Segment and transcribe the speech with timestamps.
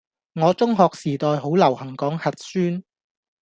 [0.33, 2.83] 我中學時代好流行講核酸